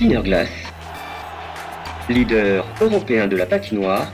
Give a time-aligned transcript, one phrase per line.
[0.00, 0.48] Glass,
[2.08, 4.06] leader européen de la patinoire,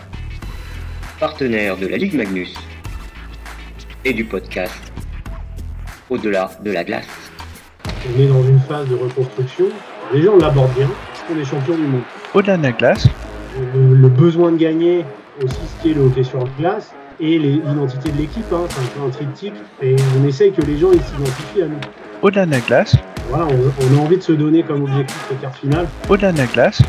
[1.20, 2.54] partenaire de la Ligue Magnus
[4.04, 4.72] et du podcast
[6.08, 7.06] Au-delà de la glace.
[7.84, 9.66] On est dans une phase de reconstruction.
[10.14, 12.02] Les gens l'abordent bien, parce qu'on est champion du monde.
[12.32, 13.06] Au-delà de la glace,
[13.74, 15.04] Le, le besoin de gagner,
[15.42, 19.00] aussi ce qui est le hockey sur glace, et l'identité de l'équipe, hein, c'est un
[19.00, 21.80] peu un triptyque, et on essaye que les gens ils s'identifient à nous.
[22.22, 22.96] au-delà de la glace,
[23.28, 25.86] Voilà, on, on a envie de se donner comme objectif le quart final.
[26.08, 26.82] au-delà de la glace,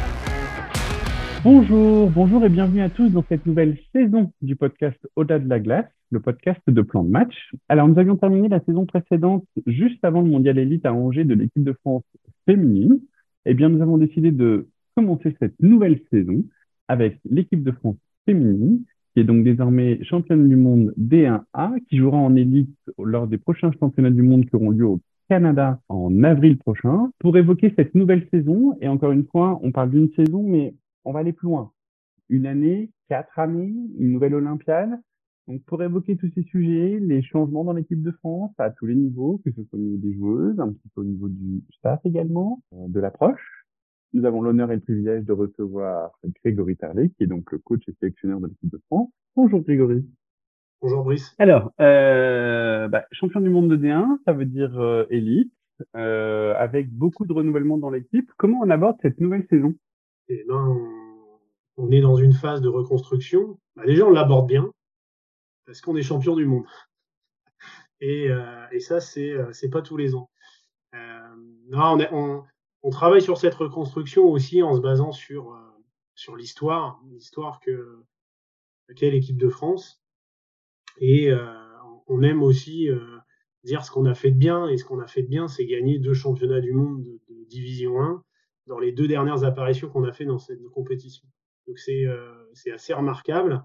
[1.43, 5.59] Bonjour, bonjour et bienvenue à tous dans cette nouvelle saison du podcast Au-delà de la
[5.59, 7.51] glace, le podcast de plan de match.
[7.69, 11.35] Alors, nous avions terminé la saison précédente juste avant le mondial élite à Angers de
[11.35, 12.03] l'équipe de France
[12.47, 12.99] féminine.
[13.45, 16.43] Eh bien, nous avons décidé de commencer cette nouvelle saison
[16.87, 22.17] avec l'équipe de France féminine, qui est donc désormais championne du monde D1A, qui jouera
[22.17, 26.57] en élite lors des prochains championnats du monde qui auront lieu au Canada en avril
[26.57, 28.77] prochain, pour évoquer cette nouvelle saison.
[28.81, 31.71] Et encore une fois, on parle d'une saison, mais on va aller plus loin.
[32.29, 34.99] Une année, quatre années, une nouvelle Olympiade.
[35.47, 38.95] Donc, pour évoquer tous ces sujets, les changements dans l'équipe de France à tous les
[38.95, 41.99] niveaux, que ce soit au niveau des joueuses, un petit peu au niveau du staff
[42.03, 43.65] également, euh, de l'approche.
[44.13, 47.83] Nous avons l'honneur et le privilège de recevoir Grégory Tarlet, qui est donc le coach
[47.87, 49.09] et sélectionneur de l'équipe de France.
[49.35, 50.05] Bonjour Grégory.
[50.81, 51.33] Bonjour Brice.
[51.39, 55.51] Alors, euh, bah, champion du monde de D1, ça veut dire euh, élite,
[55.95, 58.31] euh, avec beaucoup de renouvellement dans l'équipe.
[58.37, 59.73] Comment on aborde cette nouvelle saison?
[60.29, 61.39] Eh ben, on,
[61.77, 63.59] on est dans une phase de reconstruction.
[63.75, 64.71] Bah, déjà, on l'aborde bien,
[65.65, 66.65] parce qu'on est champion du monde.
[68.01, 70.29] Et, euh, et ça, c'est c'est pas tous les ans.
[70.93, 71.35] Euh,
[71.69, 72.43] non, on, est- on,
[72.83, 75.59] on travaille sur cette reconstruction aussi en se basant sur, euh,
[76.15, 78.03] sur l'histoire, l'histoire que
[78.95, 80.03] qu'est l'équipe de France.
[80.99, 81.45] Et euh,
[82.07, 82.99] on aime aussi euh,
[83.63, 84.67] dire ce qu'on a fait de bien.
[84.67, 88.01] Et ce qu'on a fait de bien, c'est gagner deux championnats du monde de, Division
[88.01, 88.23] 1
[88.67, 91.27] dans les deux dernières apparitions qu'on a fait dans cette compétition.
[91.67, 93.63] Donc c'est euh, assez remarquable.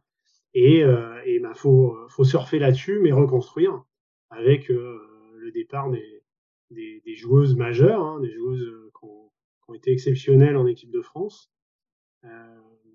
[0.52, 3.82] Et euh, ben faut faut surfer là-dessus, mais reconstruire
[4.28, 4.98] avec euh,
[5.38, 6.22] le départ des,
[6.70, 9.30] des, des joueuses majeures, hein, des joueuses euh, qui ont,
[9.64, 11.50] qui ont été exceptionnelles en équipe de France.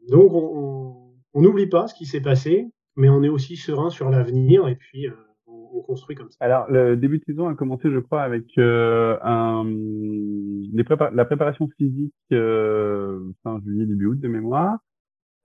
[0.08, 3.90] Donc on on- on n'oublie pas ce qui s'est passé, mais on est aussi serein
[3.90, 5.14] sur l'avenir et puis euh,
[5.48, 6.38] on, on construit comme ça.
[6.40, 11.26] Alors, le début de saison a commencé, je crois, avec euh, un, les prépa- la
[11.26, 14.78] préparation physique euh, fin juillet, début août de mémoire.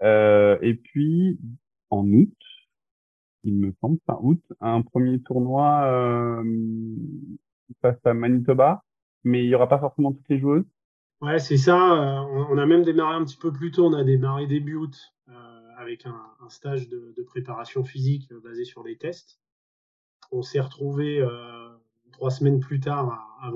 [0.03, 1.39] Euh, et puis,
[1.91, 2.33] en août,
[3.45, 6.43] il me semble, fin août, un premier tournoi euh,
[7.83, 8.83] face à Manitoba,
[9.25, 10.65] mais il y aura pas forcément toutes les joueuses.
[11.21, 11.77] Ouais, c'est ça.
[11.77, 13.87] euh, on, a même démarré un petit peu plus tôt.
[13.87, 14.97] On a démarré début août
[15.81, 19.41] avec un, stage de, préparation physique euh, basé sur les tests.
[20.31, 21.71] On s'est retrouvé euh,
[22.13, 23.09] trois semaines plus tard
[23.41, 23.51] à, à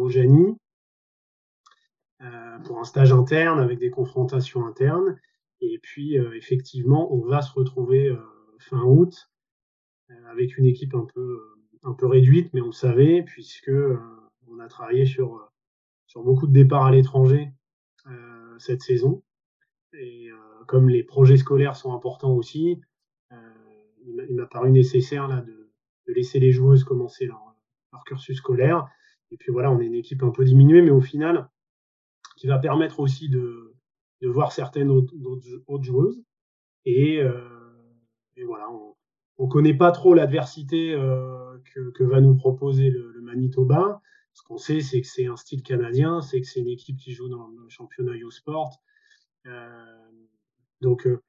[2.22, 5.18] euh, pour un stage interne avec des confrontations internes.
[5.60, 8.14] Et puis, effectivement, on va se retrouver
[8.58, 9.30] fin août
[10.26, 13.70] avec une équipe un peu, réduite, mais on le savait puisque
[14.48, 15.50] on a travaillé sur,
[16.16, 17.50] beaucoup de départs à l'étranger
[18.58, 19.22] cette saison.
[19.98, 22.80] Et euh, comme les projets scolaires sont importants aussi,
[23.32, 23.36] euh,
[24.06, 25.70] il m'a- paru nécessaire là, de,
[26.06, 27.54] de laisser les joueuses commencer leur,
[27.92, 28.86] leur cursus scolaire.
[29.30, 31.48] Et puis voilà, on est une équipe un peu diminuée, mais au final,
[32.36, 33.74] qui va permettre aussi de,
[34.20, 36.22] de voir certaines autres, d'autres- autres joueuses.
[36.84, 37.48] Et, euh,
[38.36, 43.10] et voilà, on ne connaît pas trop l'adversité euh, que, que va nous proposer le,
[43.12, 44.00] le Manitoba.
[44.32, 47.12] Ce qu'on sait, c'est que c'est un style canadien, c'est que c'est une équipe qui
[47.12, 48.80] joue dans le championnat U-Sport.
[49.46, 50.10] Euh,
[50.80, 51.20] donc, euh,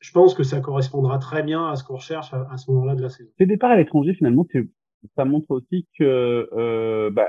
[0.00, 2.94] je pense que ça correspondra très bien à ce qu'on recherche à, à ce moment-là
[2.94, 3.30] de la saison.
[3.38, 4.46] Ces départs à l'étranger, finalement,
[5.14, 7.28] ça montre aussi que euh, bah,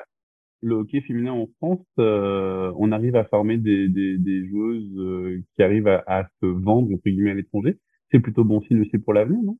[0.62, 5.44] le hockey féminin en France, euh, on arrive à former des, des, des joueuses euh,
[5.56, 7.78] qui arrivent à, à se vendre entre guillemets à l'étranger.
[8.12, 9.58] C'est plutôt bon signe aussi pour l'avenir, non?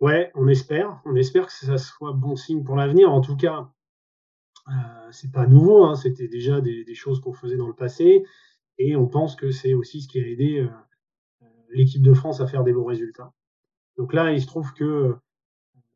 [0.00, 1.00] Ouais, on espère.
[1.06, 3.10] On espère que ça soit bon signe pour l'avenir.
[3.10, 3.70] En tout cas,
[5.10, 5.84] c'est pas nouveau.
[5.84, 8.22] Hein, C'était déjà des, des choses qu'on faisait dans le passé.
[8.78, 10.68] Et on pense que c'est aussi ce qui a aidé euh,
[11.42, 13.32] euh, l'équipe de France à faire des bons résultats.
[13.96, 15.14] Donc là, il se trouve que euh,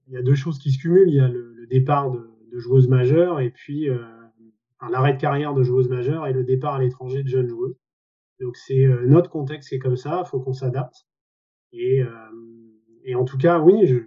[0.06, 1.09] il y a deux choses qui se cumulent.
[1.09, 4.03] Il y a le, départ de, de joueuses majeures et puis euh,
[4.79, 7.77] enfin, l'arrêt de carrière de joueuses majeures et le départ à l'étranger de jeunes joueuses.
[8.41, 10.25] Donc c'est notre contexte qui est comme ça.
[10.27, 11.06] Il faut qu'on s'adapte.
[11.73, 12.03] Et,
[13.15, 13.99] en tout cas, oui, je,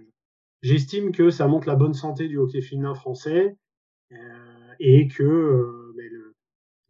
[0.60, 3.56] j'estime que ça montre la bonne santé du hockey féminin français
[4.78, 6.34] et que ben, le-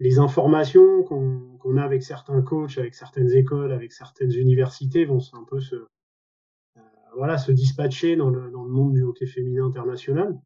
[0.00, 5.20] les informations qu'on qu'on a avec certains coachs, avec certaines écoles, avec certaines universités vont
[5.32, 6.80] un peu se, euh,
[7.16, 10.38] voilà, se dispatcher dans le, dans le monde du hockey féminin international.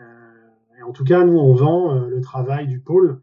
[0.00, 3.22] Euh, et en tout cas, nous, on vend euh, le travail du pôle,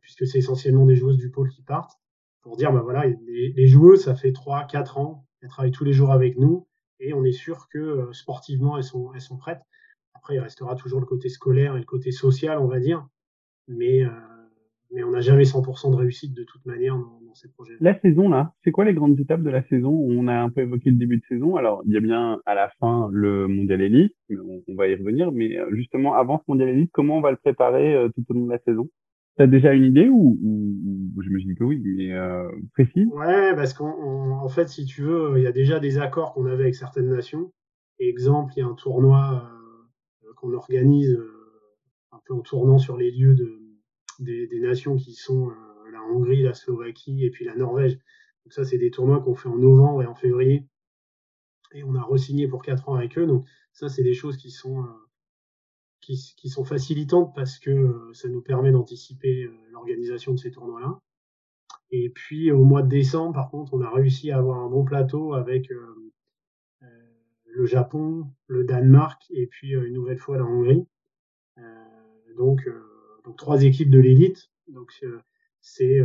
[0.00, 1.98] puisque c'est essentiellement des joueuses du pôle qui partent.
[2.40, 5.92] pour dire, bah voilà, les, joueuses, ça fait 3, 4 ans, elles travaillent tous les
[5.92, 6.66] jours avec nous
[7.00, 9.62] et on est sûr que sportivement, elles sont, elles sont prêtes.
[10.14, 13.06] Après, il restera toujours le côté scolaire et le côté social, on va dire.
[13.66, 14.04] Mais,
[15.14, 17.74] n'a jamais 100% de réussite de toute manière dans, ces projets.
[17.80, 19.90] La saison, là, c'est quoi les grandes étapes de la saison?
[19.90, 21.56] On a un peu évoqué le début de saison.
[21.56, 24.94] Alors, il y a bien à la fin le Mondial Elite, on, on va y
[24.94, 25.32] revenir.
[25.32, 28.50] Mais justement, avant ce Mondial Elite, comment on va le préparer tout au long de
[28.52, 28.88] la saison?
[29.36, 34.48] T'as déjà une idée ou, ou, dis que oui, mais euh, précis Ouais, parce qu'en
[34.48, 37.52] fait, si tu veux, il y a déjà des accords qu'on avait avec certaines nations.
[37.98, 39.42] Exemple, il y a un tournoi
[40.24, 41.32] euh, qu'on organise euh,
[42.12, 43.63] un peu en tournant sur les lieux de,
[44.20, 47.98] des, nations qui sont euh, la Hongrie, la Slovaquie et puis la Norvège.
[48.44, 50.64] Donc ça, c'est des tournois qu'on fait en novembre et en février.
[51.72, 53.26] Et on a re-signé pour quatre ans avec eux.
[53.26, 54.84] Donc ça, c'est des choses qui sont
[56.04, 60.98] qui, sont facilitantes parce que euh, ça nous permet d'anticiper euh, l'organisation de ces tournois-là.
[61.90, 64.84] Et puis au mois de décembre, par contre, on a réussi à avoir un bon
[64.84, 66.12] plateau avec euh,
[67.46, 70.86] le Japon, le Danemark et puis une nouvelle fois la Hongrie.
[72.36, 72.68] donc,
[73.24, 74.50] donc trois équipes de l'élite.
[74.68, 74.92] Donc
[75.60, 76.00] c'est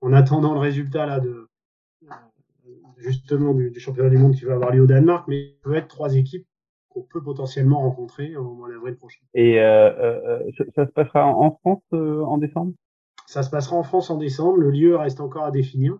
[0.00, 1.48] en attendant le résultat là de
[2.98, 5.74] justement du, du, championnat du monde qui va avoir lieu au Danemark, mais il peut
[5.74, 6.46] être trois équipes
[6.90, 9.24] qu'on peut potentiellement rencontrer au mois d'avril prochain.
[9.34, 12.74] Et euh, euh, ça, se passera en France euh, en décembre?
[13.26, 14.58] Ça se passera en France en décembre.
[14.58, 15.98] Le lieu reste encore à définir,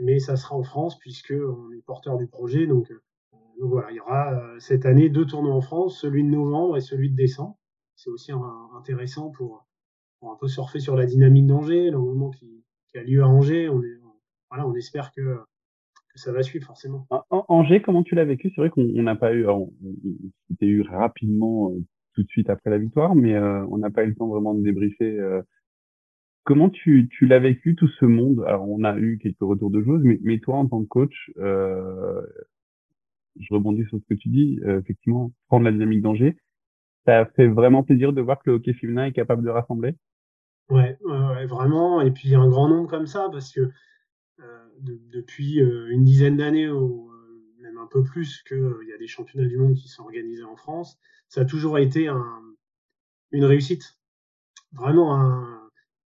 [0.00, 2.66] mais ça sera en France puisque on est porteur du projet.
[2.66, 3.00] Donc, euh,
[3.60, 6.76] donc voilà, il y aura euh, cette année deux tournois en France, celui de novembre
[6.76, 7.56] et celui de décembre.
[7.94, 9.64] C'est aussi un, intéressant pour,
[10.20, 13.68] pour, un peu surfer sur la dynamique d'Angers, l'engouement qui, qui, a lieu à Angers.
[13.68, 13.98] On, est,
[14.50, 15.40] voilà, on espère que
[16.16, 17.06] ça va suivre forcément.
[17.30, 18.50] Angers, comment tu l'as vécu?
[18.50, 19.72] C'est vrai qu'on n'a pas eu, on,
[20.48, 21.78] s'était eu rapidement euh,
[22.14, 24.54] tout de suite après la victoire, mais euh, on n'a pas eu le temps vraiment
[24.54, 25.18] de débriefer.
[25.18, 25.42] Euh.
[26.44, 28.42] Comment tu, tu l'as vécu tout ce monde?
[28.46, 31.32] Alors on a eu quelques retours de joueuses, mais, mais toi en tant que coach,
[31.36, 32.22] je
[33.50, 34.60] rebondis sur ce que tu dis.
[34.64, 36.36] effectivement, prendre la dynamique d'Angers,
[37.06, 39.94] ça fait vraiment plaisir de voir que le hockey féminin est capable de rassembler.
[40.68, 42.00] Ouais, ouais, vraiment.
[42.00, 43.70] Et puis un grand nombre comme ça, parce que
[44.80, 48.92] de, depuis euh, une dizaine d'années ou euh, même un peu plus qu'il euh, y
[48.92, 50.98] a des championnats du monde qui sont organisés en France,
[51.28, 52.42] ça a toujours été un,
[53.32, 53.98] une réussite.
[54.72, 55.34] Vraiment,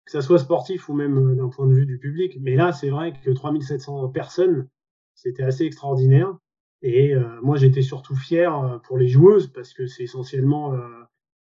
[0.06, 2.38] que ça soit sportif ou même d'un point de vue du public.
[2.40, 4.68] Mais là, c'est vrai que 3700 personnes,
[5.16, 6.38] c'était assez extraordinaire.
[6.81, 10.80] Et euh, moi, j'étais surtout fier pour les joueuses parce que c'est essentiellement, euh,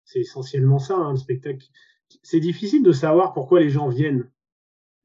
[0.04, 1.68] c'est essentiellement ça, hein, le spectacle.
[2.24, 4.30] C'est difficile de savoir pourquoi les gens viennent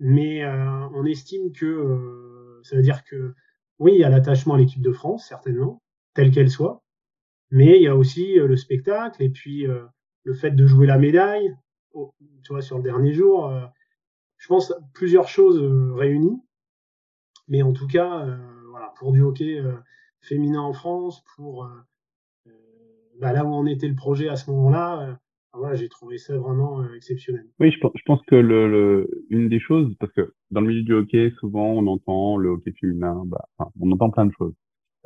[0.03, 3.35] mais euh, on estime que euh, ça veut dire que
[3.79, 5.81] oui, il y a l'attachement à l'équipe de France, certainement,
[6.13, 6.83] telle qu'elle soit,
[7.51, 9.65] mais il y a aussi euh, le spectacle et puis
[10.25, 11.57] le fait de jouer la médaille,
[11.95, 13.53] tu vois, sur le dernier jour.
[14.39, 15.61] je pense plusieurs choses
[15.97, 16.43] réunies,
[17.47, 18.27] mais en tout cas,
[18.71, 19.63] voilà, pour du hockey
[20.23, 21.69] féminin en France, pour
[23.21, 25.19] bah, là où en était le projet à ce moment-là,
[25.55, 27.47] voilà, j'ai trouvé ça vraiment euh, exceptionnel.
[27.61, 30.83] Oui, je, je pense que le, le, une des choses, parce que dans le milieu
[30.83, 34.55] du hockey, souvent on entend le hockey féminin, bah, enfin, on entend plein de choses.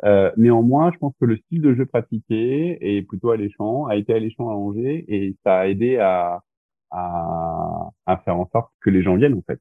[0.04, 4.14] Euh, néanmoins, je pense que le style de jeu pratiqué est plutôt alléchant, a été
[4.14, 6.44] alléchant à Angers et ça a aidé à,
[6.92, 9.60] à, à faire en sorte que les gens viennent en fait.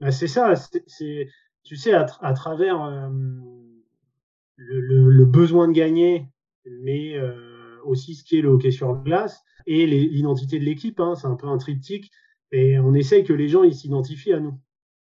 [0.00, 1.28] Bah, c'est ça, c'est,
[1.62, 3.08] tu sais, à, à travers euh,
[4.56, 6.26] le, le, le, besoin de gagner,
[6.64, 11.00] mais euh, aussi ce qui est le hockey sur glace, et l'identité de l'équipe.
[11.00, 12.10] Hein, c'est un peu un triptyque.
[12.52, 14.54] Et on essaye que les gens ils s'identifient à nous.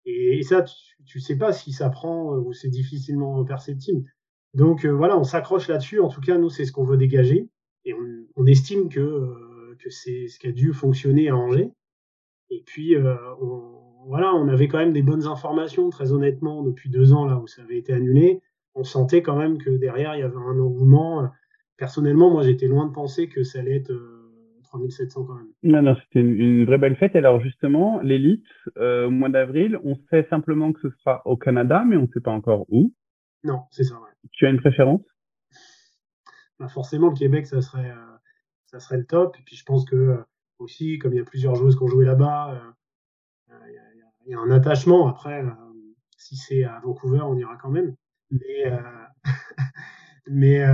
[0.07, 4.05] Et, ça, tu, ne sais pas si ça prend euh, ou c'est difficilement perceptible.
[4.53, 6.01] Donc euh, voilà, on s'accroche là-dessus.
[6.01, 7.49] En tout cas, nous, c'est ce qu'on veut dégager.
[7.85, 7.95] Et
[8.37, 11.71] on, estime que, euh, que c'est ce qui a dû fonctionner à Angers.
[12.51, 12.95] Et puis,
[13.41, 17.39] on, voilà, on avait quand même des bonnes informations, très honnêtement, depuis deux ans là
[17.39, 18.41] où ça avait été annulé.
[18.75, 21.31] On sentait quand même que derrière, il y avait un engouement.
[21.77, 23.93] Personnellement, moi, j'étais loin de penser que ça allait être
[24.75, 25.53] 3700 quand même.
[25.63, 27.15] Non, non, c'était une, vraie belle fête.
[27.17, 31.85] Alors justement, l'élite, euh, au mois d'avril, on sait simplement que ce sera au Canada,
[31.87, 32.93] mais on ne sait pas encore où.
[33.45, 34.11] Non, c'est ça, ouais.
[34.33, 35.03] Tu as une préférence?
[36.59, 38.17] Bah Forcément, le Québec, ça serait, euh,
[38.65, 39.37] ça serait le top.
[39.39, 40.17] Et puis je pense que euh,
[40.59, 42.75] aussi, comme il y a plusieurs joueuses qui ont joué là-bas,
[44.27, 45.07] il y, a un attachement.
[45.07, 45.45] Après,
[46.17, 47.95] si c'est à Vancouver, on ira quand même.
[48.31, 48.65] Mais,
[50.27, 50.65] mais,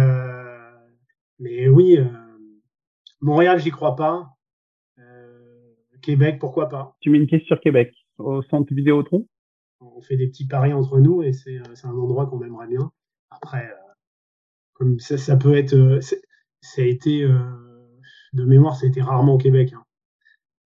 [1.39, 1.99] mais oui
[3.21, 4.35] Montréal, j'y crois pas.
[4.99, 6.97] Euh, Québec, pourquoi pas?
[7.01, 9.27] Tu mets une question sur Québec, au centre Vidéotron?
[9.81, 12.91] On fait des petits paris entre nous et c'est euh, un endroit qu'on aimerait bien.
[13.31, 13.93] Après, euh,
[14.73, 15.75] comme ça, ça peut être.
[15.75, 17.23] Euh, ça a été.
[18.33, 19.73] de mémoire, ça a été rarement au Québec.
[19.73, 19.85] Hein.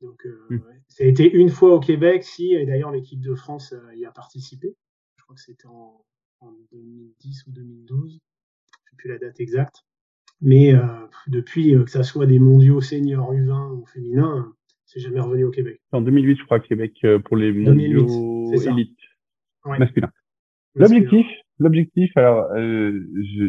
[0.00, 0.58] Donc, mmh.
[0.94, 4.04] Ça a été une fois au Québec, si, et d'ailleurs l'équipe de France euh, y
[4.06, 4.76] a participé.
[5.16, 6.04] Je crois que c'était en,
[6.40, 8.18] en 2010 ou 2012.
[8.18, 9.76] Je sais plus la date exacte.
[10.40, 10.82] Mais euh,
[11.28, 14.52] depuis euh, que ça soit des mondiaux seniors U20 ou féminins,
[14.84, 15.80] c'est jamais revenu au Québec.
[15.92, 18.98] En 2008, je crois, Québec euh, pour les 2008, mondiaux élites
[19.64, 19.78] Ouais.
[19.78, 20.10] masculins.
[20.74, 21.26] L'objectif,
[21.58, 23.00] l'objectif, alors euh,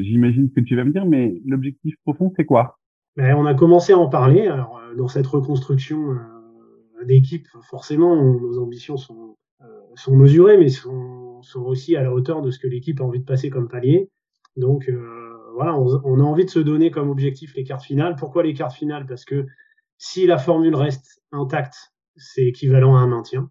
[0.03, 2.79] j'imagine que tu vas me dire, mais l'objectif profond, c'est quoi?
[3.17, 4.47] Ben, on a commencé à en parler.
[4.47, 6.17] Alors, dans cette reconstruction
[7.03, 9.35] d'équipe, forcément, on- nos ambitions sont,
[9.95, 11.04] sont mesurées, mais sont,
[11.45, 14.09] sont aussi à la hauteur de ce que l'équipe a envie de passer comme palier.
[14.57, 18.15] Donc, euh, voilà, on, on a envie de se donner comme objectif les cartes finales.
[18.15, 19.05] Pourquoi les cartes finales?
[19.05, 19.45] Parce que
[19.97, 23.49] si la formule reste intacte, c'est équivalent à un maintien,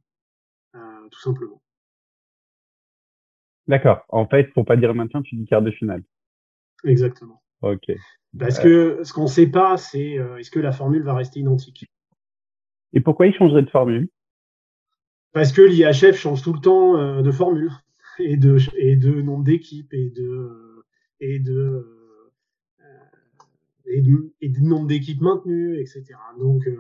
[0.75, 1.61] euh, tout simplement.
[3.67, 4.05] D'accord.
[4.09, 6.03] En fait, pour pas dire maintien, tu dis quart de finale.
[6.85, 7.43] Exactement.
[7.63, 7.91] Ok.
[8.39, 11.15] Parce Euh, que ce qu'on ne sait pas, c'est euh, est-ce que la formule va
[11.15, 11.87] rester identique?
[12.93, 14.09] Et pourquoi il changerait de formule?
[15.33, 17.73] Parce que l'IHF change tout le temps euh, de formule
[18.19, 20.85] et de, nombre d'équipes et de,
[21.23, 21.81] euh,
[24.61, 26.05] nombre d'équipes maintenues, etc.
[26.39, 26.77] Donc, euh,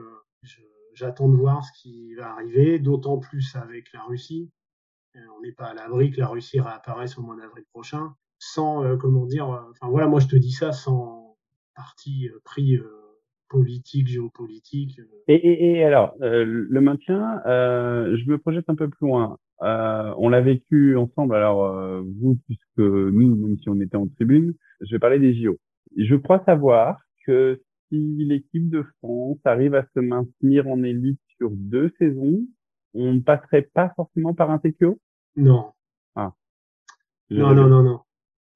[0.94, 4.50] j'attends de voir ce qui va arriver, d'autant plus avec la Russie.
[5.16, 8.96] Euh, on n'est pas à l'abri que la Russie réapparaisse au mois d'avril prochain, sans,
[8.98, 11.36] comment dire, enfin voilà, moi je te dis ça sans
[11.74, 12.78] parti pris
[13.48, 15.00] politique, géopolitique.
[15.28, 19.38] Et, alors, le maintien, je me projette un peu plus loin.
[19.64, 24.06] Euh, on l'a vécu ensemble, alors euh, vous, puisque nous, même si on était en
[24.08, 25.58] tribune, je vais parler des JO.
[25.96, 31.50] Je crois savoir que si l'équipe de France arrive à se maintenir en élite sur
[31.52, 32.40] deux saisons,
[32.92, 35.00] on ne passerait pas forcément par un TQO
[35.36, 35.72] non,
[37.30, 38.00] Je Non, non, non, non.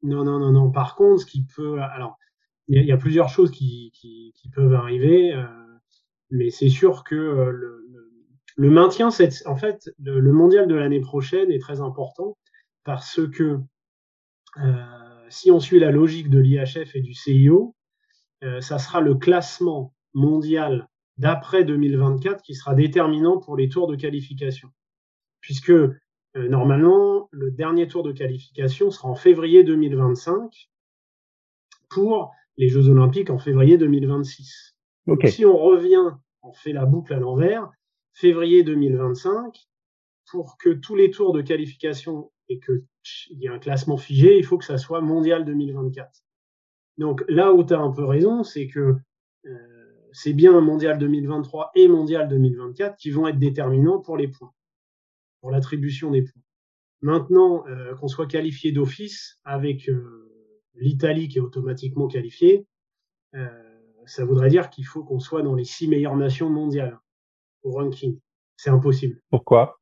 [0.02, 0.70] Non, non, non, non.
[0.70, 1.80] Par contre, ce qui peut.
[1.80, 2.18] Alors,
[2.68, 5.44] il y, a- il y a plusieurs choses qui, qui, qui peuvent arriver, euh,
[6.30, 8.07] mais c'est sûr que euh, le, le,
[8.58, 9.08] le maintien,
[9.46, 12.36] en fait, le, le mondial de l'année prochaine est très important
[12.82, 13.60] parce que
[14.60, 17.76] euh, si on suit la logique de l'IHF et du CIO,
[18.42, 20.88] euh, ça sera le classement mondial
[21.18, 24.70] d'après 2024 qui sera déterminant pour les tours de qualification.
[25.40, 25.94] Puisque euh,
[26.34, 30.68] normalement, le dernier tour de qualification sera en février 2025
[31.90, 34.74] pour les Jeux Olympiques en février 2026.
[35.06, 35.20] Ok.
[35.20, 37.70] Donc, si on revient, on fait la boucle à l'envers,
[38.18, 39.68] février 2025,
[40.30, 44.44] pour que tous les tours de qualification et qu'il y ait un classement figé, il
[44.44, 46.10] faut que ça soit mondial 2024.
[46.98, 48.96] Donc là où tu as un peu raison, c'est que
[49.46, 54.52] euh, c'est bien mondial 2023 et mondial 2024 qui vont être déterminants pour les points,
[55.40, 56.42] pour l'attribution des points.
[57.00, 60.28] Maintenant, euh, qu'on soit qualifié d'office avec euh,
[60.74, 62.66] l'Italie qui est automatiquement qualifiée,
[64.06, 66.98] ça voudrait dire qu'il faut qu'on soit dans les six meilleures nations mondiales
[67.62, 68.18] au ranking.
[68.56, 69.20] C'est impossible.
[69.30, 69.78] Pourquoi?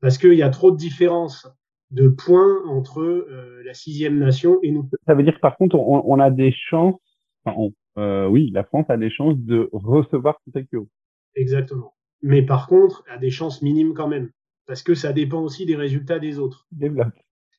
[0.00, 1.48] Parce qu'il y a trop de différences
[1.90, 4.88] de points entre euh, la sixième nation et nous.
[5.06, 7.00] Ça veut dire que par contre, on, on a des chances,
[7.44, 10.88] enfin, on- euh, oui, la France a des chances de recevoir ce TQO.
[11.34, 11.94] Exactement.
[12.22, 14.30] Mais par contre, a des chances minimes quand même.
[14.66, 16.66] Parce que ça dépend aussi des résultats des autres.
[16.72, 17.14] Développe.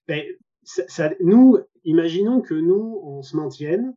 [0.08, 0.24] Ben,
[0.64, 3.96] ça, ça- nous, imaginons que nous, on se maintienne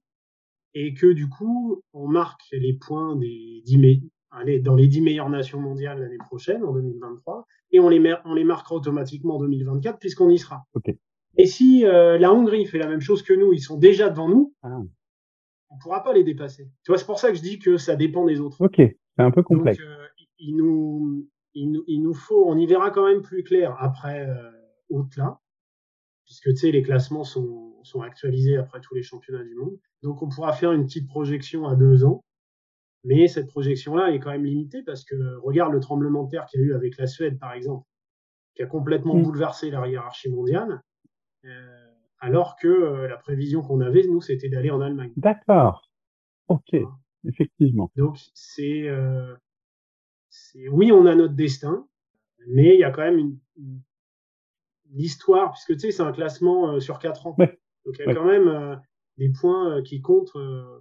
[0.74, 5.00] et que du coup, on marque les points des 10 me- allez, dans les 10
[5.02, 9.40] meilleures nations mondiales l'année prochaine, en 2023, et on les, on les marquera automatiquement en
[9.40, 10.64] 2024 puisqu'on y sera.
[10.74, 10.94] Ok.
[11.36, 14.28] Et si euh, la Hongrie fait la même chose que nous, ils sont déjà devant
[14.28, 14.78] nous, Ah.
[15.70, 16.68] on ne pourra pas les dépasser.
[16.84, 18.60] Tu vois, c'est pour ça que je dis que ça dépend des autres.
[18.60, 19.78] Ok, c'est un peu complexe.
[19.78, 20.06] Donc, euh,
[20.38, 24.26] il, nous, il, nous, il nous faut, on y verra quand même plus clair après
[24.28, 24.50] euh,
[24.88, 25.38] août là,
[26.24, 29.78] puisque tu sais, les classements sont, sont actualisés après tous les championnats du monde.
[30.02, 32.24] Donc, on pourra faire une petite projection à deux ans.
[33.04, 36.60] Mais cette projection-là est quand même limitée parce que regarde le tremblement de terre qu'il
[36.60, 37.86] y a eu avec la Suède, par exemple,
[38.54, 39.22] qui a complètement Mm.
[39.22, 40.82] bouleversé la hiérarchie mondiale,
[41.46, 41.86] euh,
[42.18, 45.12] alors que euh, la prévision qu'on avait, nous, c'était d'aller en Allemagne.
[45.16, 45.90] D'accord.
[46.48, 46.76] Ok,
[47.24, 47.90] effectivement.
[47.96, 49.34] Donc, c'est, euh,
[50.28, 51.86] c'est, oui, on a notre destin,
[52.48, 53.80] mais il y a quand même une, une-
[54.92, 57.36] une histoire, puisque tu sais, c'est un classement euh, sur quatre ans.
[57.38, 57.58] Ouais.
[57.86, 58.14] Donc, il y a Ouais.
[58.14, 58.76] quand même euh,
[59.16, 60.34] des points euh, qui comptent.
[60.36, 60.80] euh,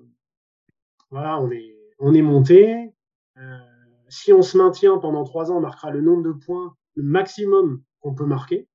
[1.11, 2.91] voilà, on est, on est monté.
[3.37, 3.57] Euh,
[4.09, 7.81] si on se maintient pendant trois ans, on marquera le nombre de points, le maximum
[7.99, 8.67] qu'on peut marquer.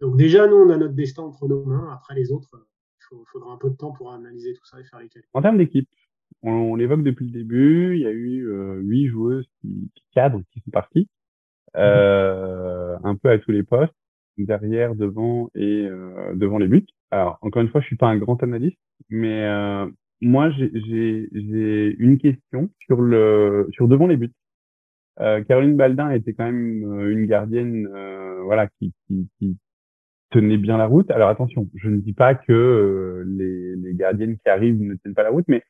[0.00, 1.88] Donc, déjà, nous, on a notre destin entre nos mains.
[1.92, 2.66] Après, les autres,
[3.12, 5.28] il faudra un peu de temps pour analyser tout ça et faire les calculs.
[5.34, 5.88] En termes d'équipe,
[6.42, 10.04] on, on l'évoque depuis le début, il y a eu euh, huit joueuses qui, qui
[10.12, 11.08] cadrent, qui sont parties,
[11.76, 13.94] euh, un peu à tous les postes,
[14.38, 15.86] derrière, devant et
[16.34, 16.86] devant les buts.
[17.10, 18.78] Alors, encore une fois, je suis pas un grand analyste,
[19.10, 19.46] mais
[20.22, 24.32] moi, j'ai- une question sur le sur devant les buts.
[25.18, 27.88] Caroline Baldin était quand même une gardienne,
[28.44, 29.56] voilà, qui, qui, qui,
[30.30, 31.10] tenait bien la route.
[31.10, 35.22] Alors attention, je ne dis pas que les, les gardiennes qui arrivent ne tiennent pas
[35.24, 35.62] la route, mais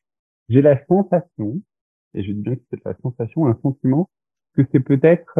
[0.47, 1.61] j'ai la sensation,
[2.13, 4.09] et je dis bien que c'est la sensation, un sentiment,
[4.55, 5.37] que c'est peut-être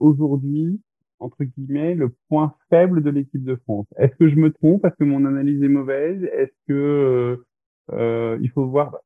[0.00, 0.80] aujourd'hui
[1.20, 3.86] entre guillemets, le point faible de l'équipe de France.
[3.96, 4.82] Est-ce que je me trompe?
[4.82, 6.22] Parce que mon analyse est mauvaise?
[6.32, 7.44] Est-ce que euh, euh
[7.92, 8.96] il faut voir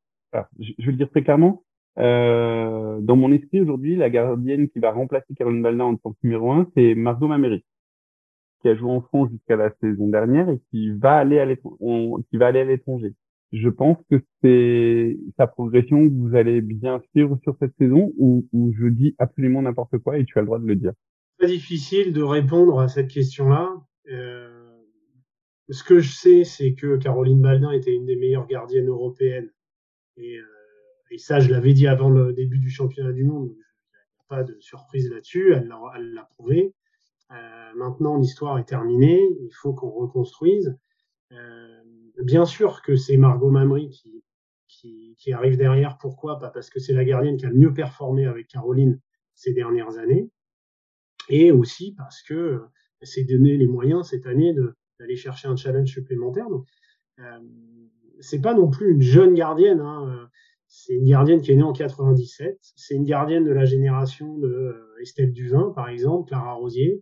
[0.59, 1.63] je, vais le dire très clairement.
[1.97, 6.17] Euh, dans mon esprit aujourd'hui, la gardienne qui va remplacer Caroline Baldin en tant que
[6.23, 7.63] numéro un, c'est Margot Mameri,
[8.61, 13.13] qui a joué en France jusqu'à la saison dernière et qui va aller à l'étranger.
[13.53, 18.45] Je pense que c'est sa progression que vous allez bien suivre sur cette saison ou,
[18.51, 20.91] ou je dis absolument n'importe quoi et tu as le droit de le dire
[21.37, 23.69] très difficile de répondre à cette question-là.
[24.11, 24.34] Euh,
[25.69, 29.51] ce que je sais, c'est que Caroline Baldin était une des meilleures gardiennes européennes.
[30.17, 30.43] Et, euh,
[31.11, 33.55] et ça, je l'avais dit avant le début du championnat du monde.
[34.27, 35.53] Pas de surprise là-dessus.
[35.53, 36.73] Elle l'a prouvé.
[37.31, 39.21] Euh, maintenant, l'histoire est terminée.
[39.41, 40.77] Il faut qu'on reconstruise.
[41.31, 41.81] Euh,
[42.23, 43.89] bien sûr que c'est Margot Mamry
[44.67, 45.97] qui, arrive derrière.
[45.97, 46.39] Pourquoi?
[46.39, 48.99] Pas parce que c'est la gardienne qui a mieux performé avec Caroline
[49.33, 50.29] ces dernières années
[51.29, 52.61] et aussi parce que
[53.01, 54.53] c'est donné les moyens cette année
[54.99, 56.49] d'aller chercher un challenge supplémentaire.
[56.49, 56.65] Donc,
[57.19, 57.39] euh,
[58.19, 59.79] c'est pas non plus une jeune gardienne.
[59.79, 60.29] Hein.
[60.67, 62.57] C'est une gardienne qui est née en 97.
[62.75, 67.01] C'est une gardienne de la génération de euh, Estelle Duvin, par exemple, Clara Rosier.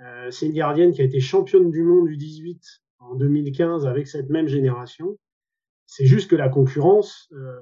[0.00, 2.62] Euh, c'est une gardienne qui a été championne du monde du 18
[3.00, 5.18] en 2015 avec cette même génération.
[5.86, 7.58] C'est juste que la concurrence euh,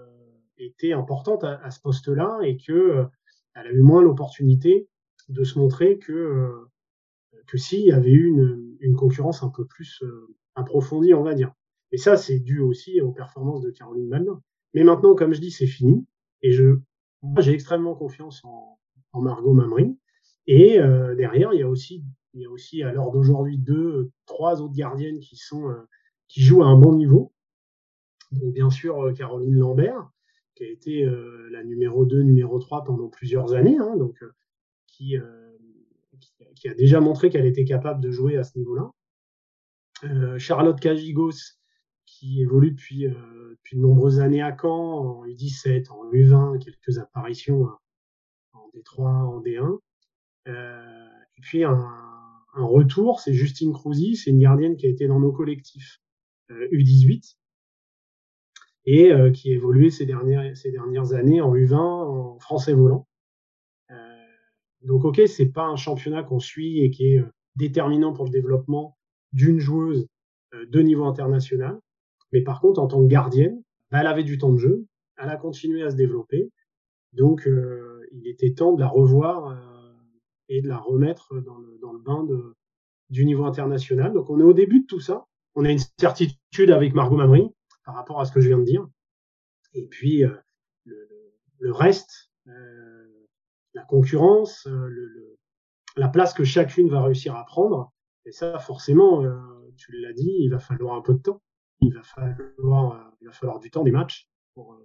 [0.58, 3.04] était importante à, à ce poste-là et que euh,
[3.54, 4.88] elle a eu moins l'opportunité
[5.28, 6.70] de se montrer que, euh,
[7.46, 11.34] que s'il y avait eu une, une, concurrence un peu plus euh, approfondie, on va
[11.34, 11.52] dire.
[11.92, 14.42] Et ça, c'est dû aussi aux performances de Caroline Baldin.
[14.74, 16.06] Mais maintenant, comme je dis, c'est fini.
[16.42, 16.56] Et
[17.22, 18.78] moi, j'ai extrêmement confiance en,
[19.20, 19.98] Margot Mamry.
[20.46, 22.04] Et euh, derrière, il y a aussi,
[22.34, 25.74] il y a aussi à l'heure d'aujourd'hui deux, trois autres gardiennes qui euh,
[26.36, 27.32] jouent à un bon niveau.
[28.30, 30.08] Donc bien sûr Caroline Lambert,
[30.54, 31.10] qui a été
[31.50, 33.78] la numéro 2, numéro 3 pendant plusieurs années.
[33.78, 34.22] Hein, donc
[34.86, 35.16] qui,
[36.56, 38.90] qui, a déjà montré qu'elle était capable de jouer à ce niveau-là.
[40.04, 41.56] Euh, Charlotte Cagigos,
[42.06, 46.98] qui évolue depuis, euh, depuis de nombreuses années à Caen, en U17, en U20, quelques
[46.98, 47.66] apparitions
[48.52, 49.78] en D3, en D1.
[50.46, 51.86] et puis un,
[52.54, 56.00] un retour, c'est Justine Crouzy, c'est une gardienne qui a été dans nos collectifs
[56.50, 57.36] U18
[58.88, 63.07] et euh, qui a évolué ces dernières, ces dernières années en U20 en français volant.
[64.82, 68.30] Donc, ok, c'est pas un championnat qu'on suit et qui est euh, déterminant pour le
[68.30, 68.96] développement
[69.32, 70.06] d'une joueuse
[70.54, 71.78] euh, de niveau international.
[72.32, 74.86] Mais par contre, en tant que gardienne, bah, elle avait du temps de jeu,
[75.16, 76.50] elle a continué à se développer.
[77.12, 79.58] Donc, euh, il était temps de la revoir
[80.48, 82.54] et de la remettre dans le, dans le bain de,
[83.10, 84.12] du niveau international.
[84.12, 85.26] Donc, on est au début de tout ça.
[85.54, 87.48] On a une certitude avec Margot Mamry
[87.84, 88.86] par rapport à ce que je viens de dire.
[89.74, 90.22] Et puis,
[90.84, 91.08] le,
[91.58, 92.30] le, reste,
[93.78, 95.36] la concurrence, euh,
[95.96, 97.92] la place que chacune va réussir à prendre.
[98.26, 99.36] Et ça, forcément, euh,
[99.76, 101.40] tu l'as dit, il va falloir un peu de temps.
[101.80, 104.76] Il va falloir, euh, il va falloir du temps, des matchs pour,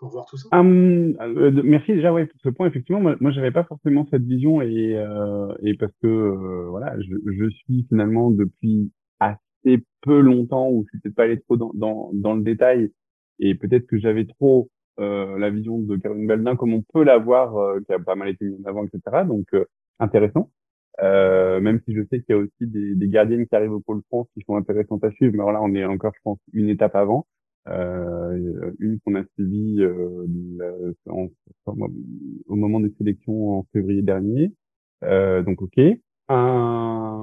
[0.00, 0.48] voir tout ça.
[0.52, 1.16] Hum,
[1.64, 2.66] merci déjà pour ce point.
[2.66, 5.02] Effectivement, moi, j'avais pas forcément cette vision et,
[5.80, 11.22] parce que voilà, je, suis finalement depuis assez peu longtemps où je suis peut-être pas
[11.22, 12.92] allé trop dans, le détail
[13.38, 17.80] et peut-être que j'avais trop la vision de Caroline Baldin comme on peut l'avoir, euh,
[17.86, 19.24] qui a pas mal été mise en avant, etc.
[19.26, 19.64] Donc euh,
[19.98, 20.50] intéressant.
[21.00, 24.02] même si je sais qu'il y a aussi des, des, gardiennes qui arrivent au pôle
[24.08, 26.68] France qui sont intéressantes à suivre, mais alors là on est encore, je pense, une
[26.68, 27.26] étape avant.
[27.66, 29.84] une qu'on a suivie
[31.06, 34.52] au moment des sélections en février dernier.
[35.02, 35.80] donc ok.
[36.28, 37.14] Un,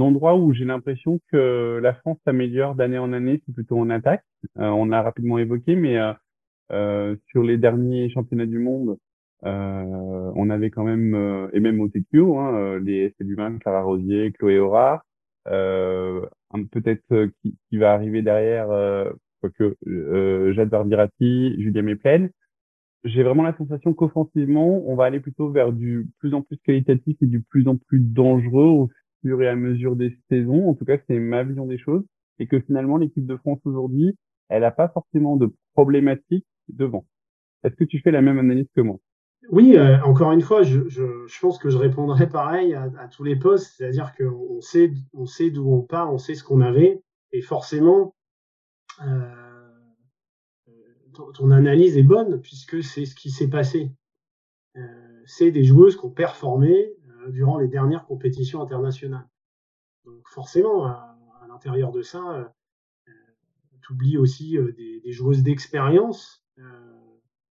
[0.00, 4.24] endroit où j'ai l'impression que la France s'améliore d'année en année, c'est plutôt en attaque.
[4.56, 6.12] on l'a rapidement évoqué, mais euh,
[6.70, 8.96] sur les derniers championnats du monde,
[9.44, 14.32] euh, on avait quand même, euh, et même au TQO, hein, les d'humains, Clara Rosier,
[14.32, 15.02] Chloé Aurard,
[15.44, 18.68] peut-être qui, qui, va arriver derrière,
[19.40, 19.76] quoique
[20.52, 22.30] Jade Bardirati, Julia Méplaine
[23.06, 27.16] j'ai vraiment la sensation qu'offensivement, on va aller plutôt vers du plus en plus qualitatif
[27.22, 28.90] et du plus en plus dangereux au
[29.22, 30.68] fur et à mesure des saisons.
[30.68, 32.04] En tout cas, c'est ma vision des choses.
[32.38, 34.16] Et que finalement, l'équipe de France aujourd'hui,
[34.48, 37.06] elle n'a pas forcément de problématique devant.
[37.64, 38.98] Est-ce que tu fais la même analyse que moi?
[39.50, 43.74] Oui, euh, encore une fois, je, pense que je répondrai pareil à, tous les postes,
[43.76, 47.02] c'est-à-dire qu'on sait, on sait d'où on part, on sait ce qu'on avait,
[47.32, 48.14] et forcément,
[49.04, 49.32] euh,
[51.34, 53.90] ton, analyse est bonne puisque c'est ce qui s'est passé.
[55.24, 56.92] c'est des joueuses qui ont performé
[57.28, 59.28] durant les dernières compétitions internationales.
[60.04, 61.16] Donc forcément, à,
[61.48, 62.52] l'intérieur de ça,
[63.82, 66.45] tu oublies aussi des, joueuses d'expérience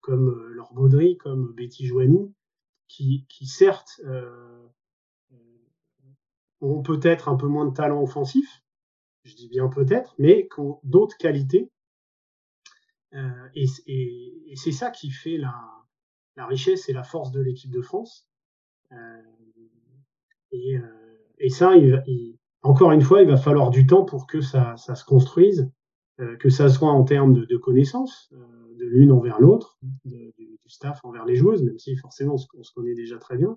[0.00, 2.32] comme Laure Baudry, comme Betty Joigny,
[2.88, 4.00] qui, qui certes
[6.61, 8.62] ont peut-être un peu moins de talent offensif,
[9.24, 11.70] je dis bien peut-être, mais qui ont d'autres qualités.
[13.14, 13.66] Euh, et,
[14.56, 15.54] c'est ça qui fait la,
[16.46, 18.28] richesse et la force de l'équipe de France.
[18.92, 19.22] Euh,
[20.54, 21.72] euh, et, ça,
[22.62, 25.70] encore une fois, il va falloir du temps pour que ça, se construise,
[26.38, 30.33] que ça soit en termes de, connaissances, de l'une envers l'autre, du,
[30.66, 33.57] staff envers les joueuses, même si forcément on se connaît déjà très bien,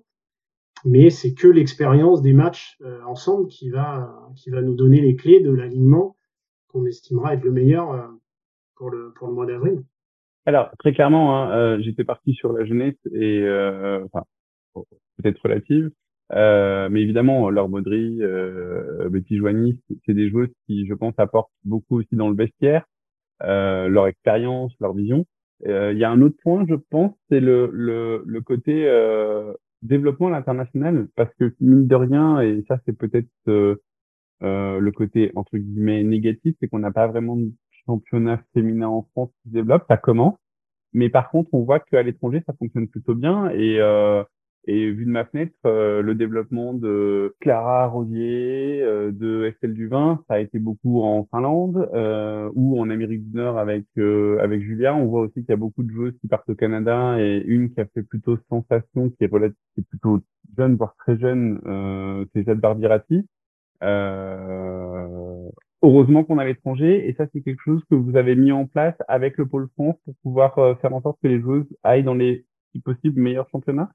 [0.84, 5.16] mais c'est que l'expérience des matchs euh, ensemble qui va, qui va nous donner les
[5.16, 6.16] clés de l'alignement
[6.68, 8.06] qu'on estimera être le meilleur euh,
[8.76, 9.82] pour, le, pour le mois d'avril.
[10.46, 13.44] Alors, très clairement, hein, euh, j'étais parti sur la jeunesse et,
[14.04, 14.24] enfin,
[15.18, 15.90] peut-être relative,
[16.32, 18.20] mais évidemment, Laure Baudry,
[19.10, 22.84] Betty Joigny, c'est des joueuses qui, je pense, apportent beaucoup aussi dans le vestiaire,
[23.40, 25.26] leur expérience, leur vision.
[25.64, 28.86] Il y a un autre point, je pense, c'est le, le, le côté
[29.82, 33.76] développement à l'international, parce que mine de rien, et ça c'est peut-être euh,
[34.42, 37.50] euh, le côté entre guillemets négatif, c'est qu'on n'a pas vraiment de
[37.86, 40.36] championnat féminin en France qui se développe, ça commence,
[40.92, 44.22] mais par contre on voit qu'à l'étranger ça fonctionne plutôt bien et euh,
[44.64, 50.22] et vu de ma fenêtre, euh, le développement de Clara Rosier, euh, de Estelle Duvin,
[50.28, 54.94] ça a été beaucoup en Finlande euh, ou en Amérique du Nord avec avec Julia.
[54.94, 57.72] On voit aussi qu'il y a beaucoup de joueuses qui partent au Canada et une
[57.72, 60.20] qui a fait plutôt sensation, qui est, qui est plutôt
[60.56, 61.60] jeune, voire très jeune,
[62.34, 63.26] c'est Jade Bardirati.
[65.82, 68.96] heureusement qu'on a l'étranger et ça c'est quelque chose que vous avez mis en place
[69.08, 72.44] avec le pôle France pour pouvoir faire en sorte que les joueuses aillent dans les
[72.72, 73.90] si possible meilleurs championnats?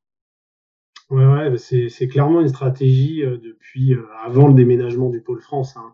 [1.12, 5.78] Ouais, ouais, c'est clairement une stratégie euh, depuis euh, avant le déménagement du pôle France.
[5.78, 5.94] Hein.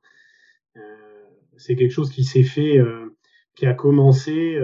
[0.78, 0.82] Euh,
[1.58, 2.80] c'est quelque chose qui s'est fait,
[3.56, 4.58] qui a commencé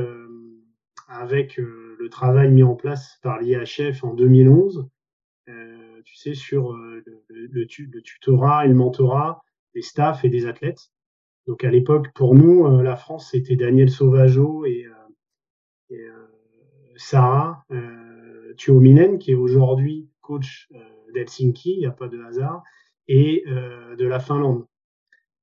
[1.07, 4.89] avec le travail mis en place par l'IHF en 2011.
[6.05, 9.43] tu sais, sur le, le, tutorat et le mentorat
[9.75, 10.89] des staffs et des athlètes.
[11.45, 14.87] Donc à l'époque, pour nous, la France, c'était Daniel Sauvageau et,
[15.91, 16.07] et
[16.95, 17.63] Sarah
[18.55, 20.79] Tuominen, qui est aujourd'hui coach euh,
[21.13, 22.61] d'Helsinki, il n'y a pas de hasard,
[23.07, 24.65] et euh, de la Finlande,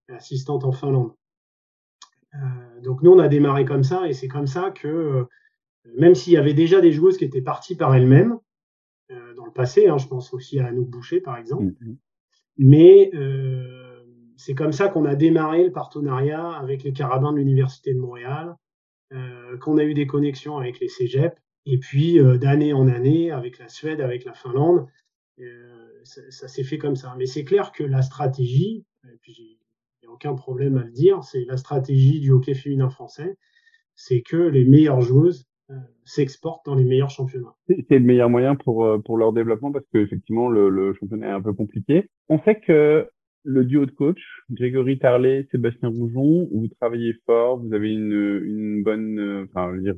[0.08, 1.12] assistante en Finlande.
[2.34, 5.26] Euh, donc nous, on a démarré comme ça, et c'est comme ça que,
[5.96, 8.38] même s'il y avait déjà des joueuses qui étaient parties par elles-mêmes,
[9.36, 11.96] dans le passé, hein, je pense aussi à Anouk Boucher par exemple, mm-hmm.
[12.58, 13.10] mais
[14.36, 18.56] c'est comme ça qu'on a démarré le partenariat avec les carabins de l'Université de Montréal,
[19.60, 23.58] qu'on a eu des connexions avec les cégeps, et puis, euh, d'année en année, avec
[23.58, 24.86] la Suède, avec la Finlande,
[25.40, 27.14] euh, ça, s'est fait comme ça.
[27.18, 29.58] Mais c'est clair que la stratégie, et puis
[30.02, 33.36] il n'y a aucun problème à le dire, c'est la stratégie du hockey féminin français,
[33.94, 35.74] c'est que les meilleures joueuses euh,
[36.04, 37.54] s'exportent dans les meilleurs championnats.
[37.68, 41.42] C'est le meilleur moyen pour, pour leur développement parce qu'effectivement, le, le championnat est un
[41.42, 42.10] peu compliqué.
[42.28, 43.08] On sait que
[43.44, 48.82] le duo de coach, Grégory Tarlet, Sébastien Roujon, vous travaillez fort, vous avez une, une
[48.82, 49.94] bonne, enfin, je veux dire,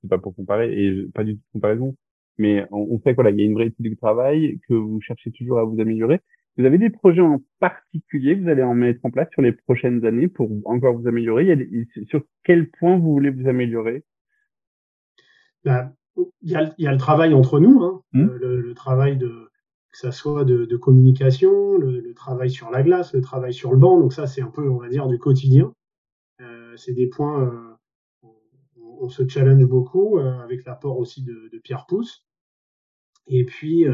[0.00, 1.96] c'est pas pour comparer et pas du tout de comparaison,
[2.38, 5.58] mais on, sait qu'il y a une vraie étude de travail, que vous cherchez toujours
[5.58, 6.20] à vous améliorer.
[6.56, 9.52] Vous avez des projets en particulier que vous allez en mettre en place sur les
[9.52, 11.44] prochaines années pour encore vous améliorer?
[11.44, 14.04] Il y a sur quel point vous voulez vous améliorer?
[15.64, 18.26] Bah, il, y a, il y a le travail entre nous, hein, mmh.
[18.40, 19.50] le travail de
[19.92, 23.98] que ça soit de, communication, le, travail sur la glace, le travail sur le banc.
[23.98, 25.72] Donc ça, c'est un peu, on va dire, du quotidien.
[26.40, 28.28] Euh, c'est des points, euh,
[29.00, 32.24] on, se challenge beaucoup euh, avec l'apport aussi de, Pierre Pousse.
[33.26, 33.86] Et puis,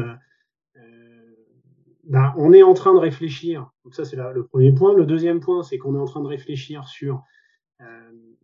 [2.05, 3.69] ben, on est en train de réfléchir.
[3.83, 4.95] Donc ça, c'est le premier point.
[4.95, 7.23] Le deuxième point, c'est qu'on est en train de réfléchir sur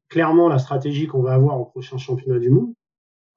[0.10, 2.74] clairement la stratégie qu'on va avoir au prochain championnat du monde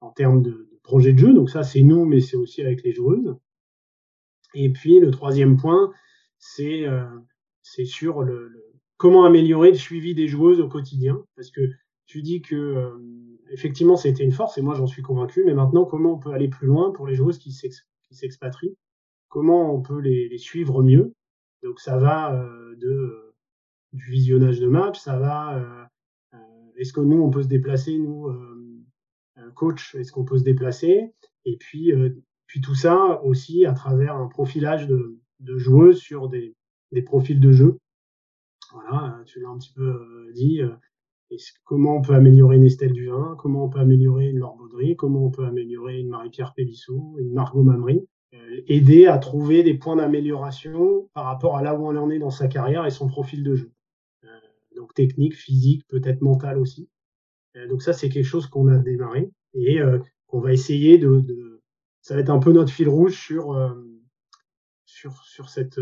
[0.01, 1.33] en termes de projet de jeu.
[1.33, 3.35] Donc ça, c'est nous, mais c'est aussi avec les joueuses.
[4.53, 5.91] Et puis le troisième point,
[6.39, 7.05] c'est euh,
[7.61, 8.51] sur le,
[8.97, 11.23] comment améliorer le suivi des joueuses au quotidien.
[11.35, 11.61] Parce que
[12.05, 12.97] tu dis que euh,
[13.51, 16.47] effectivement c'était une force et moi j'en suis convaincu, mais maintenant comment on peut aller
[16.47, 17.51] plus loin pour les joueuses qui
[18.11, 18.75] s'expatrient?
[19.29, 21.13] Comment on peut les, les, suivre mieux?
[21.63, 23.23] Donc ça va euh, de
[23.93, 25.89] du visionnage de match, ça va.
[26.75, 28.29] est-ce que nous on peut se déplacer, nous
[29.55, 31.13] coach, est-ce qu'on peut se déplacer?
[31.45, 31.93] Et puis
[32.47, 36.55] puis tout ça aussi à travers un profilage de, de joueuses sur des,
[36.91, 37.77] des, profils de jeu.
[38.73, 40.61] Voilà, tu l'as un petit peu euh, dit.
[40.61, 40.69] Euh,
[41.63, 45.25] comment on peut améliorer une Estelle Duvin, comment on peut améliorer une Laure Baudry, comment
[45.25, 49.95] on peut améliorer une Marie-Pierre Pélissou, une Margot Mamry, euh, aider à trouver des points
[49.95, 53.43] d'amélioration par rapport à là où on en est dans sa carrière et son profil
[53.43, 53.71] de jeu.
[54.23, 54.27] Euh,
[54.75, 56.89] donc technique, physique, peut-être mental aussi.
[57.55, 59.79] Euh, donc ça, c'est quelque chose qu'on a démarré et
[60.27, 61.56] qu'on va essayer de, de,
[62.01, 63.75] Ça va être un peu notre fil rouge sur,
[64.85, 65.79] sur, sur cette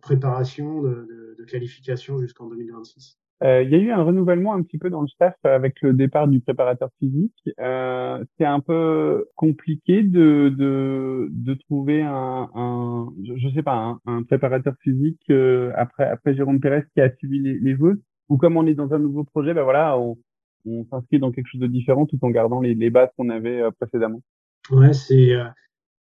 [0.00, 3.18] préparation de, de, de qualification jusqu'en 2026.
[3.42, 5.92] Euh, il y a eu un renouvellement un petit peu dans le staff avec le
[5.92, 7.50] départ du préparateur physique.
[7.60, 14.22] Euh, c'est un peu compliqué de, de, de trouver un, un je, sais pas, un,
[14.22, 18.00] préparateur physique euh, après après Jérôme Pérez qui a suivi les, les vœux.
[18.30, 20.16] Ou comme on est dans un nouveau projet, ben voilà, on,
[20.64, 23.60] on s'inscrit dans quelque chose de différent tout en gardant les, les bases qu'on avait
[23.60, 24.22] euh, précédemment.
[24.70, 25.32] Ouais, c'est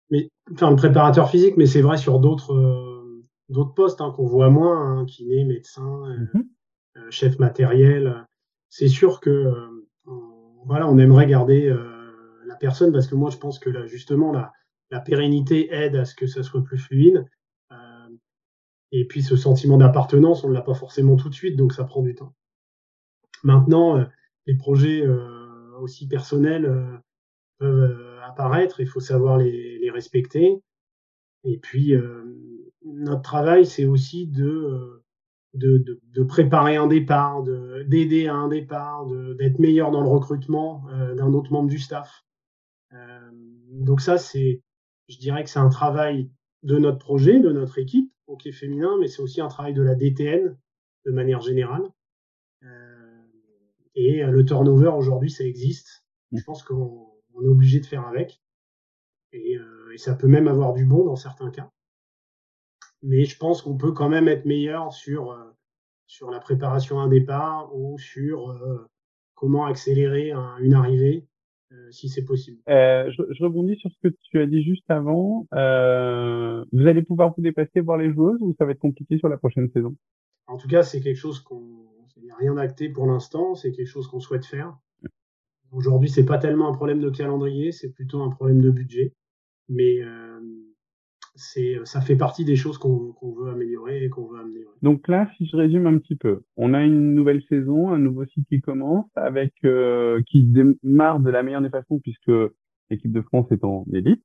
[0.10, 2.54] mais enfin le préparateur physique, mais c'est vrai sur d'autres
[3.50, 6.04] d'autres postes hein, qu'on voit moins, hein, kiné, médecin.
[6.98, 8.26] Euh, chef matériel.
[8.70, 9.88] C'est sûr que euh,
[10.66, 14.34] voilà, on aimerait garder euh, la personne parce que moi je pense que là justement
[14.34, 14.52] la,
[14.90, 17.26] la pérennité aide à ce que ça soit plus fluide.
[18.94, 21.86] et puis ce sentiment d'appartenance, on ne l'a pas forcément tout de suite, donc ça
[21.86, 22.34] prend du temps.
[23.44, 24.06] Maintenant,
[24.48, 25.08] les projets
[25.80, 26.70] aussi personnels
[27.58, 30.62] peuvent apparaître, il faut savoir les, les respecter.
[31.44, 31.96] Et puis,
[32.86, 35.02] notre travail, c'est aussi de
[35.54, 37.44] de, de, de, préparer un départ,
[37.86, 39.06] d'aider à un départ,
[39.38, 42.24] d'être meilleur dans le recrutement euh, d'un autre membre du staff.
[42.94, 43.30] Euh,
[43.70, 44.62] donc ça, c'est,
[45.10, 46.30] je dirais que c'est un travail
[46.64, 49.96] de notre projet, de notre équipe, hockey féminin, mais c'est aussi un travail de la
[49.96, 50.58] DTN
[51.06, 51.90] de manière générale.
[52.64, 53.22] Euh,
[53.96, 56.06] et le turnover aujourd'hui, ça existe.
[56.32, 56.38] Mmh.
[56.38, 57.11] Je pense qu'on
[57.44, 58.42] est obligé de faire avec.
[59.34, 59.58] Et,
[59.94, 61.72] et ça peut même avoir du bon dans certains cas
[63.04, 65.44] mais je pense qu'on peut quand même être meilleur sur, euh,
[66.08, 68.88] sur la préparation à un départ ou sur euh,
[69.36, 71.26] comment accélérer une arrivée
[71.72, 72.60] euh, si c'est possible.
[72.68, 75.48] Je, je, rebondis sur ce que tu as dit juste avant.
[75.52, 79.38] vous allez pouvoir vous dépasser voir les joueuses ou ça va être compliqué sur la
[79.38, 79.96] prochaine saison?
[80.48, 81.88] En tout cas, c'est quelque chose qu'on
[82.24, 84.78] n'a rien acté pour l'instant, c'est quelque chose qu'on souhaite faire.
[85.72, 89.14] Aujourd'hui, c'est pas tellement un problème de calendrier, c'est plutôt un problème de budget.
[89.70, 90.02] Mais
[91.36, 94.66] c'est, ça fait partie des choses qu'on, veut améliorer et qu'on veut amener.
[94.82, 98.26] Donc là, si je résume un petit peu, on a une nouvelle saison, un nouveau
[98.26, 102.32] cycle qui commence, avec euh, qui démarre de la meilleure des façons puisque
[102.90, 104.24] l'équipe de France est en élite,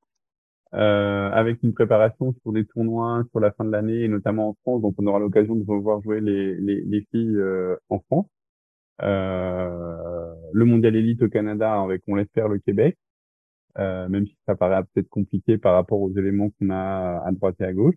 [0.74, 4.54] euh, avec une préparation sur des tournois sur la fin de l'année et notamment en
[4.62, 8.26] France, donc on aura l'occasion de revoir jouer les, les, les filles euh, en France.
[9.02, 12.96] Euh, le mondial élite au Canada avec, on l'espère, le Québec.
[13.78, 17.56] Euh, même si ça paraît peut-être compliqué par rapport aux éléments qu'on a à droite
[17.60, 17.96] et à gauche.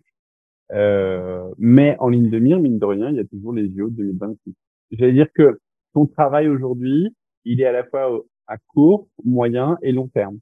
[0.72, 3.88] Euh, mais en ligne de mire, mine de rien, il y a toujours les JO
[3.88, 4.54] de 2026.
[4.92, 5.58] J'allais dire que
[5.94, 10.38] ton travail aujourd'hui, il est à la fois à court, moyen et long terme.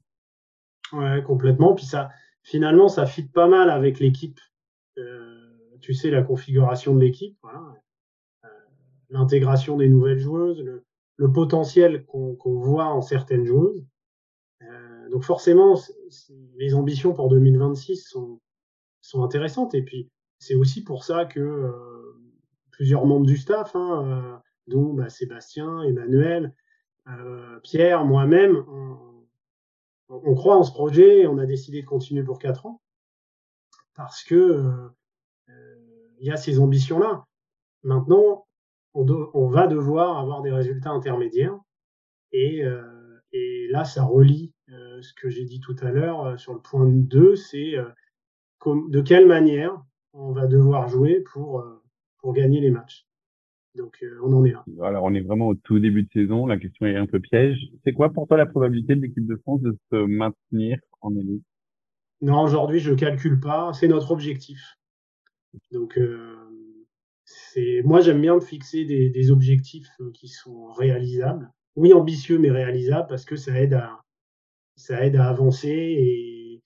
[0.91, 1.73] Ouais, complètement.
[1.73, 2.09] Puis ça,
[2.43, 4.39] finalement, ça fit pas mal avec l'équipe.
[4.97, 5.35] Euh,
[5.81, 7.61] tu sais, la configuration de l'équipe, voilà.
[9.11, 10.83] Euh, l'intégration des nouvelles joueuses, le,
[11.17, 13.85] le potentiel qu'on voit en certaines joueuses.
[14.61, 15.79] Euh, donc forcément,
[16.55, 18.39] les ambitions pour 2026 sont,
[19.01, 19.73] sont intéressantes.
[19.73, 22.15] Et puis, c'est aussi pour ça que euh,
[22.71, 26.55] plusieurs membres du staff, hein, euh, dont bah, Sébastien, Emmanuel,
[27.07, 29.27] euh, Pierre, moi-même, on,
[30.09, 32.81] on, croit en ce projet et on a décidé de continuer pour quatre ans
[33.95, 34.89] parce que
[36.21, 37.25] il y a ces ambitions-là.
[37.83, 38.45] Maintenant,
[38.93, 41.57] on, on, va devoir avoir des résultats intermédiaires
[42.31, 42.63] et,
[43.31, 46.59] et là, ça relie euh, ce que j'ai dit tout à l'heure euh, sur le
[46.59, 47.89] point 2, c'est euh,
[48.65, 49.81] de quelle manière
[50.13, 51.63] on va devoir jouer pour,
[52.17, 53.05] pour gagner les matchs.
[53.75, 54.65] Donc on en est là.
[54.81, 57.69] Alors on est vraiment au tout début de saison, la question est un peu piège.
[57.83, 61.43] C'est quoi pour toi la probabilité de l'équipe de France de se maintenir en élite?
[62.21, 64.59] Non, aujourd'hui je calcule pas, c'est notre objectif.
[65.71, 66.35] Donc euh,
[67.53, 71.51] c'est moi j'aime bien fixer des, des, objectifs qui sont réalisables.
[71.75, 74.01] Oui, ambitieux mais réalisables parce que ça aide à,
[74.75, 76.63] ça aide à avancer et,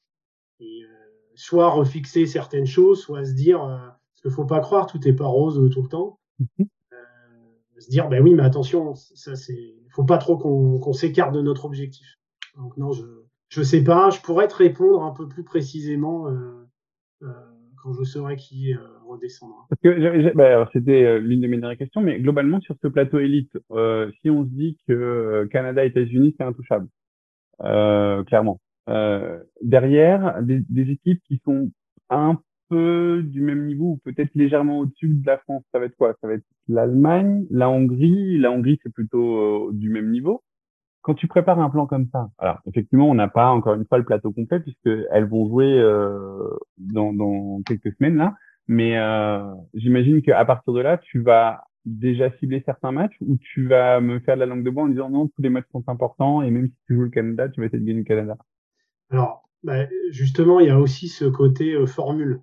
[0.59, 0.87] et euh,
[1.35, 5.13] soit refixer certaines choses, soit se dire, euh, parce qu'il faut pas croire, tout est
[5.13, 6.19] pas rose tout le temps.
[6.39, 6.67] Mhm.
[6.93, 11.41] Euh, se dire, ben oui, mais attention, ça c'est, faut pas trop qu'on s'écarte de
[11.41, 12.19] notre objectif.
[12.55, 13.03] Donc non, je
[13.49, 16.27] je sais pas, je pourrais te répondre un peu plus précisément
[17.19, 18.73] quand je saurai qui
[19.81, 23.51] que bah, c'était l'une de mes dernières questions, mais globalement sur ce plateau élite,
[24.21, 26.87] si on se dit que Canada, États-Unis, c'est intouchable,
[27.63, 28.59] euh, clairement.
[28.89, 31.71] Euh, derrière, des, équipes qui sont
[32.09, 35.95] un peu du même niveau ou peut-être légèrement au-dessus de la France Ça va être
[35.95, 36.15] quoi?
[36.21, 38.37] Ça va être l'Allemagne, la Hongrie.
[38.37, 40.43] La Hongrie, c'est plutôt du même niveau.
[41.01, 43.97] Quand tu prépares un plan comme ça, alors effectivement, on n'a pas encore une fois
[43.97, 45.81] le plateau complet puisque elles vont jouer
[46.77, 48.35] dans, dans quelques semaines là.
[48.67, 48.97] Mais
[49.73, 54.19] j'imagine qu'à partir de là, tu vas déjà ciblé certains matchs ou tu vas me
[54.19, 56.49] faire de la langue de bois en disant non, tous les matchs sont importants et
[56.49, 58.37] même si tu joues le Canada, tu vas essayer de gagner le Canada
[59.09, 62.41] Alors, bah, justement, il y a aussi ce côté euh, formule.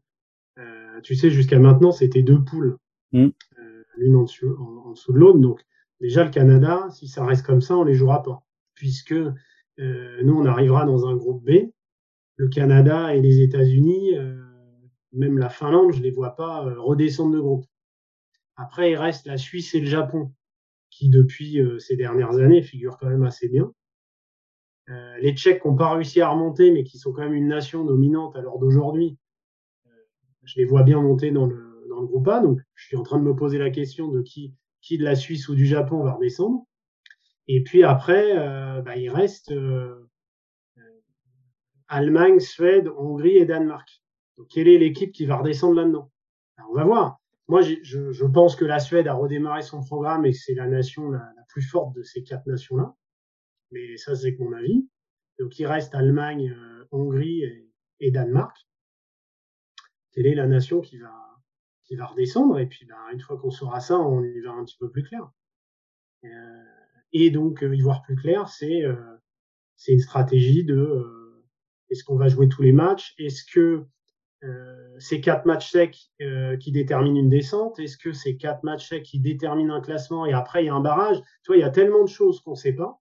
[0.58, 2.78] Euh, tu sais, jusqu'à maintenant, c'était deux poules,
[3.12, 3.28] mmh.
[3.58, 5.38] euh, l'une en dessous, en, dessous de l'autre.
[5.38, 5.60] Donc,
[6.00, 8.42] déjà, le Canada, si ça reste comme ça, on les jouera pas.
[8.74, 9.14] Puisque
[10.22, 11.70] nous, on arrivera dans un groupe B.
[12.36, 14.12] Le Canada et les États-Unis,
[15.12, 17.66] même la Finlande, je les vois pas redescendre de groupe.
[18.56, 20.32] Après, il reste la Suisse et le Japon,
[20.90, 23.72] qui depuis euh, ces dernières années figurent quand même assez bien.
[24.90, 27.84] Euh, les Tchèques n'ont pas réussi à remonter, mais qui sont quand même une nation
[27.84, 29.16] dominante à l'heure d'aujourd'hui.
[29.86, 29.90] Euh,
[30.44, 33.02] je les vois bien monter dans le, dans le groupe A, donc je suis en
[33.02, 36.02] train de me poser la question de qui, qui de la Suisse ou du Japon
[36.02, 36.66] va redescendre.
[37.48, 38.34] Et puis après,
[38.82, 39.52] bah, il reste
[41.88, 44.00] Allemagne, Suède, Hongrie et Danemark.
[44.48, 46.10] Quelle est l'équipe qui va redescendre là-dedans?
[46.68, 47.20] On va voir.
[47.48, 51.10] Moi, je, pense que la Suède a redémarré son programme et que c'est la nation
[51.10, 52.94] la, plus forte de ces quatre nations-là.
[53.72, 54.88] Mais ça, c'est que mon avis.
[55.40, 57.42] Donc, il reste Allemagne, euh, Hongrie
[57.98, 58.56] et, Danemark.
[60.12, 62.60] Quelle est la nation qui va, redescendre?
[62.60, 65.02] Et puis, ben, une fois qu'on saura ça, on y verra un petit peu plus
[65.02, 65.28] clair.
[66.24, 66.28] Euh,
[67.12, 69.16] et donc, y voir plus clair, euh,
[69.74, 71.44] c'est une stratégie de
[71.90, 73.14] est-ce qu'on va jouer tous les matchs?
[73.18, 73.84] Est-ce que
[74.42, 78.88] euh, c'est quatre matchs secs euh, qui déterminent une descente Est-ce que c'est quatre matchs
[78.88, 81.18] secs qui déterminent un classement et après il y a un barrage?
[81.42, 83.00] Tu vois, il y a tellement de choses qu'on ne sait pas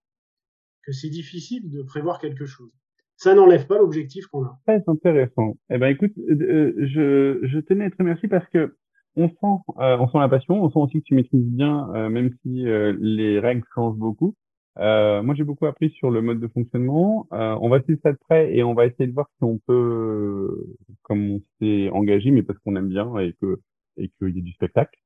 [0.83, 2.71] que c'est difficile de prévoir quelque chose.
[3.15, 4.59] Ça n'enlève pas l'objectif qu'on a.
[4.65, 5.57] Très intéressant.
[5.69, 8.75] Eh ben écoute, euh, je, je tenais à te remercier parce que
[9.15, 12.63] on sent, on sent la passion, on sent aussi que tu maîtrises bien, même si
[12.63, 14.35] les règles changent beaucoup.
[14.79, 17.27] Euh, moi, j'ai beaucoup appris sur le mode de fonctionnement.
[17.33, 19.57] Euh, on va suivre ça de près et on va essayer de voir si on
[19.67, 23.59] peut, comme on s'est engagé, mais parce qu'on aime bien et que
[23.97, 24.97] et qu'il y ait du spectacle.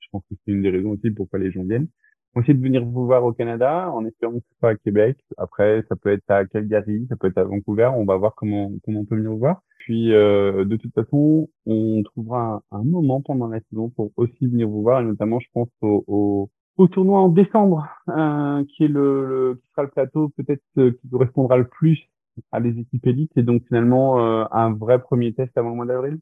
[0.00, 1.88] Je pense que c'est une des raisons aussi pourquoi les gens viennent.
[2.34, 4.76] On va essayer de venir vous voir au Canada, en espérant que ce soit à
[4.76, 5.18] Québec.
[5.36, 7.90] Après, ça peut être à Calgary, ça peut être à Vancouver.
[7.94, 9.62] On va voir comment comment on peut venir vous voir.
[9.78, 14.68] Puis, euh, de toute façon, on trouvera un, moment pendant la saison pour aussi venir
[14.68, 18.88] vous voir, et notamment, je pense au, au au tournoi en décembre, euh, qui est
[18.88, 22.08] le, qui sera le plateau peut-être euh, qui correspondra le plus
[22.50, 25.86] à les équipes élites et donc finalement euh, un vrai premier test avant le mois
[25.86, 26.18] d'avril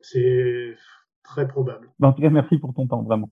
[0.00, 0.74] C'est
[1.22, 1.88] très probable.
[2.00, 3.30] Ben, en tout cas, merci pour ton temps, vraiment.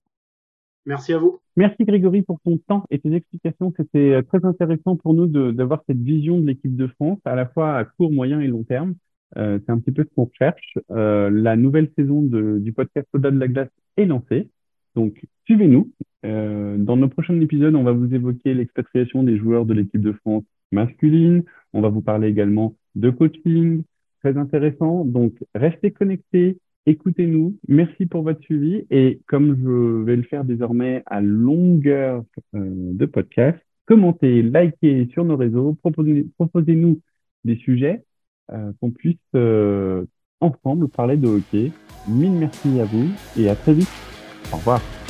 [0.85, 1.39] Merci à vous.
[1.55, 3.73] Merci Grégory pour ton temps et tes explications.
[3.77, 7.77] C'était très intéressant pour nous d'avoir cette vision de l'équipe de France, à la fois
[7.77, 8.95] à court, moyen et long terme.
[9.37, 10.77] Euh, C'est un petit peu ce qu'on cherche.
[10.91, 14.49] Euh, la nouvelle saison de, du podcast Au-delà de la glace est lancée.
[14.95, 15.91] Donc, suivez-nous.
[16.25, 20.13] Euh, dans nos prochains épisodes, on va vous évoquer l'expatriation des joueurs de l'équipe de
[20.13, 21.43] France masculine.
[21.73, 23.83] On va vous parler également de coaching.
[24.21, 25.03] Très intéressant.
[25.05, 26.57] Donc, restez connectés.
[26.85, 27.57] Écoutez-nous.
[27.67, 28.85] Merci pour votre suivi.
[28.89, 32.23] Et comme je vais le faire désormais à longueur
[32.55, 32.59] euh,
[32.93, 37.01] de podcast, commentez, likez sur nos réseaux, proposez-nous
[37.43, 38.03] des sujets
[38.51, 39.17] euh, qu'on puisse
[40.39, 41.71] ensemble parler de hockey.
[42.07, 43.91] Mille merci à vous et à très vite.
[44.51, 45.00] Au revoir.